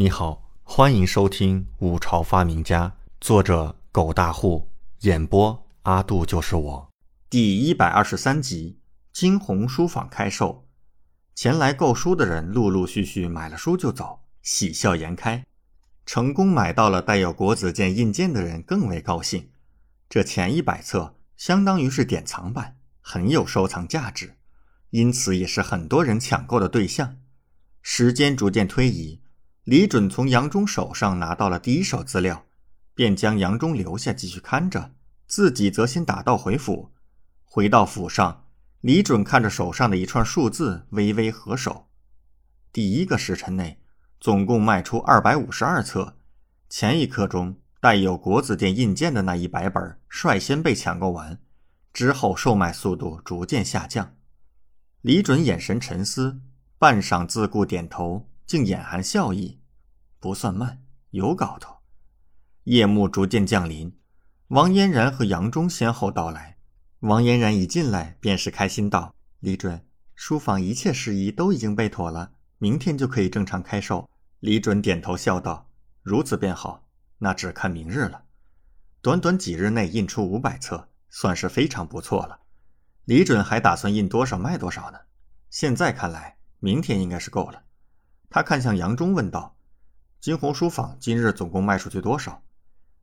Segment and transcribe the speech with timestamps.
[0.00, 2.88] 你好，欢迎收听《五朝发明家》，
[3.20, 6.90] 作者狗大户，演播阿杜就是我，
[7.28, 8.78] 第一百二十三集。
[9.12, 10.66] 金鸿书坊开售，
[11.34, 15.44] 前来购书的人陆陆续续买了书就走，喜笑颜开。
[16.06, 19.50] 成功买到了带有国子监印鉴的人更为高兴。
[20.08, 24.38] 这前一百册相当于是典藏版，很有收藏价值，
[24.88, 27.18] 因此也是很多人抢购的对象。
[27.82, 29.19] 时间逐渐推移。
[29.64, 32.46] 李准从杨忠手上拿到了第一手资料，
[32.94, 34.94] 便将杨忠留下继续看着，
[35.26, 36.92] 自己则先打道回府。
[37.44, 38.46] 回到府上，
[38.80, 41.88] 李准看着手上的一串数字，微微合手。
[42.72, 43.82] 第一个时辰内，
[44.18, 46.16] 总共卖出二百五十二册。
[46.70, 51.38] 前一刻钟带有国子监印鉴的那一百本率先被抢购完，
[51.92, 54.14] 之后售卖速度逐渐下降。
[55.02, 56.40] 李准眼神沉思，
[56.78, 58.29] 半晌自顾点头。
[58.50, 59.60] 竟眼含笑意，
[60.18, 61.76] 不算慢，有搞头。
[62.64, 63.96] 夜幕逐渐降临，
[64.48, 66.58] 王嫣然和杨忠先后到来。
[66.98, 75.70] 王嫣然一进来，便是开心道：“李准，书房一切事宜都已经备妥了，明天就可以正常开售。”李准点头笑道
[76.02, 76.84] ：“如此便好，
[77.18, 78.24] 那只看明日了。
[79.00, 82.40] 短短几日内印出五百册，算是非常不错了。
[83.04, 84.98] 李准还打算印多少卖多少呢？
[85.50, 87.62] 现在看来，明天应该是够了。”
[88.32, 89.56] 他看向杨忠，问道
[90.20, 92.44] ：“金鸿书坊今日总共卖出去多少？”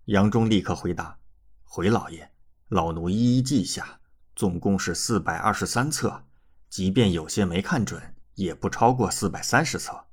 [0.05, 1.17] 杨忠立刻回答
[1.65, 2.31] ：“回老爷，
[2.69, 3.99] 老奴一一记下，
[4.37, 6.23] 总共是四百二十三册。
[6.69, 10.05] 即便有些没看准，也不超过四百三十册。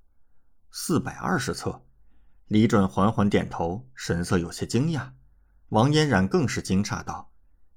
[0.73, 1.85] 四百二十册。”
[2.49, 5.13] 李准缓缓点头，神色有些惊讶。
[5.69, 7.31] 王嫣然更是惊诧道：“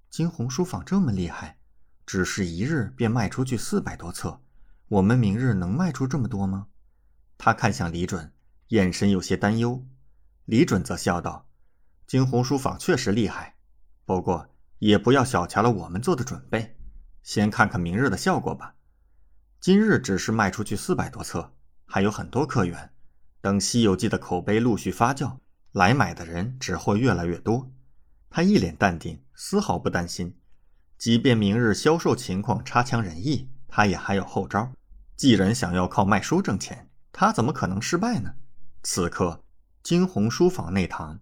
[0.09, 1.59] 金鸿书坊这么厉害，
[2.03, 4.41] 只是一日便卖出去四百多册，
[4.87, 6.65] 我们明日能卖出这么多吗？”
[7.37, 8.33] 他看向李准，
[8.69, 9.85] 眼神有些担忧。
[10.45, 11.47] 李准则笑道
[12.07, 13.55] ：“金鸿书坊确实厉害，
[14.05, 16.77] 不过也不要小瞧了我们做的准备。
[17.21, 18.75] 先看看明日的效果吧。
[19.59, 21.53] 今日只是卖出去四百多册，
[21.85, 22.91] 还有很多客源。
[23.41, 25.37] 等《西游记》的口碑陆续发酵，
[25.73, 27.71] 来买的人只会越来越多。”
[28.29, 30.37] 他一脸淡定，丝毫不担心。
[30.97, 34.71] 即便明日销售情况差强人意，他也还有后招。
[35.15, 36.86] 既然想要靠卖书挣钱，
[37.19, 38.35] 他怎么可能失败呢？
[38.83, 39.43] 此刻，
[39.81, 41.19] 惊鸿书房内堂，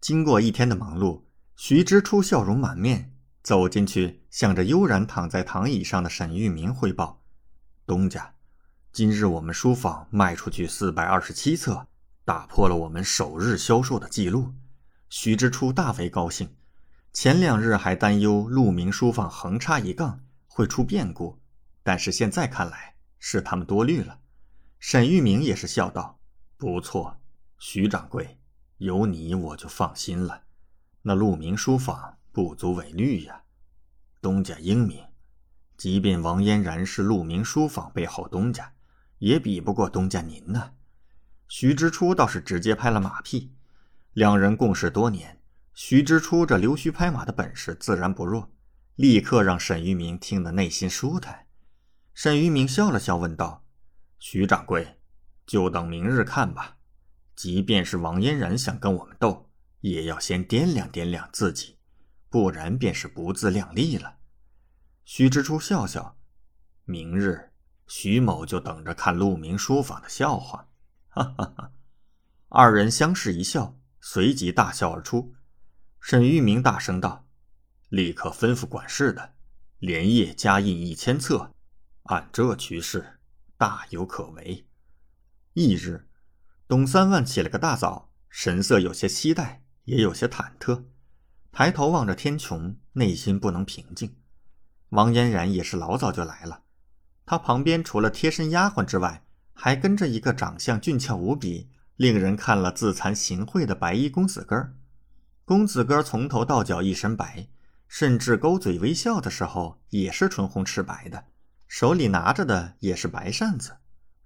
[0.00, 1.22] 经过一天的忙碌，
[1.54, 7.22] 徐知初笑容满面走进去，向着悠然躺在躺椅上的沈玉明汇报
[7.86, 8.34] ：“东家，
[8.92, 11.86] 今日我们书房卖出去四百二十七册，
[12.24, 14.52] 打破了我们首日销售的记录。”
[15.08, 16.52] 徐知初大为高兴。
[17.12, 20.18] 前两日还担忧鹿鸣书房横插一杠
[20.48, 21.38] 会出变故，
[21.84, 24.18] 但是现在看来是他们多虑了。
[24.84, 26.18] 沈玉明也是笑道
[26.58, 27.20] ：“不错，
[27.56, 28.40] 徐掌柜，
[28.78, 30.42] 有你我就放心了。
[31.02, 33.42] 那鹿鸣书坊不足为虑呀。
[34.20, 35.00] 东家英明，
[35.76, 38.72] 即便王嫣然是鹿鸣书坊背后东家，
[39.18, 40.72] 也比不过东家您呢。”
[41.46, 43.52] 徐之初倒是直接拍了马屁。
[44.14, 45.40] 两人共事多年，
[45.72, 48.50] 徐之初这溜须拍马的本事自然不弱，
[48.96, 51.46] 立刻让沈玉明听得内心舒坦。
[52.14, 53.62] 沈玉明笑了笑，问道。
[54.24, 55.00] 徐掌柜，
[55.44, 56.76] 就等明日看吧。
[57.34, 59.50] 即便是王嫣然想跟我们斗，
[59.80, 61.76] 也要先掂量掂量自己，
[62.30, 64.18] 不然便是不自量力了。
[65.04, 66.16] 徐知初笑笑，
[66.84, 67.50] 明日
[67.88, 70.68] 徐某就等着看鹿鸣书坊的笑话。
[71.08, 71.72] 哈哈哈！
[72.48, 75.34] 二人相视一笑，随即大笑而出。
[76.00, 77.26] 沈玉明大声道
[77.90, 79.34] ：“立刻吩咐管事的，
[79.80, 81.52] 连夜加印一千册。
[82.04, 83.18] 按这趋势。”
[83.62, 84.66] 大有可为。
[85.52, 86.08] 翌日，
[86.66, 90.86] 董三万起了个大早，神色有些期待，也有些忐忑，
[91.52, 94.16] 抬头望着天穹，内心不能平静。
[94.88, 96.64] 王嫣然也是老早就来了，
[97.24, 104.74] 她旁边除了贴身丫鬟之外，还跟着一个长相俊俏无比、令人看了自惭形秽的白衣公子哥儿。
[105.44, 107.46] 公子哥儿从头到脚一身白，
[107.86, 111.26] 甚至勾嘴微笑的时候也是唇红齿白的。
[111.72, 113.78] 手里拿着的也是白扇子，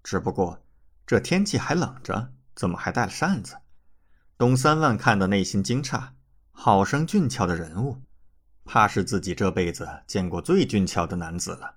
[0.02, 0.66] 只不过
[1.06, 3.58] 这天气还冷着，怎么还带了扇子？
[4.36, 6.08] 董三万看得内心惊诧，
[6.50, 8.02] 好生俊俏的人物，
[8.64, 11.76] 怕是自己这辈子见过最俊俏的男子了。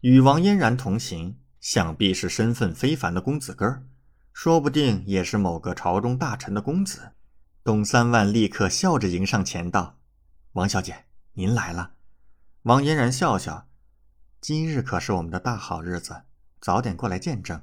[0.00, 3.84] 与王嫣然同行，想必是身份非凡的公子哥儿，
[4.32, 7.12] 说不定也是某个朝中大臣的公子。
[7.62, 10.00] 董三万立刻笑着迎上前道
[10.54, 11.04] ：“王小姐，
[11.34, 11.92] 您来了。”
[12.62, 13.68] 王嫣然笑笑。
[14.40, 16.22] 今日可是我们的大好日子，
[16.62, 17.60] 早点过来见证。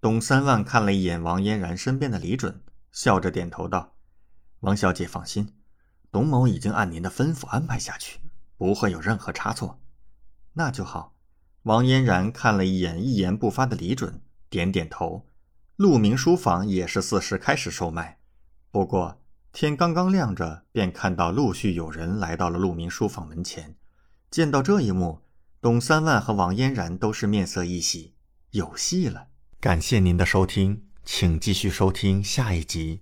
[0.00, 3.92] 董三万看了一眼王嫣然身边的李准，笑着点头道
[4.60, 5.54] ：“王小姐放心，
[6.10, 8.20] 董某已经按您的吩咐安排下去，
[8.56, 9.82] 不会有任何差错。”
[10.54, 11.14] 那就好。
[11.64, 15.26] 王嫣然看了一眼一言不发的李准，点点头。
[15.76, 18.18] 鹿鸣书房也是四时开始售卖，
[18.70, 19.20] 不过
[19.52, 23.76] 天刚刚亮着，便看到陆续有人来到了鹿鸣书房门前。
[24.30, 25.20] 见到这一幕，
[25.62, 28.14] 董三万和王嫣然都是面色一喜，
[28.50, 29.28] 有戏了。
[29.60, 32.98] 感谢您的收听，请继续收听下一集。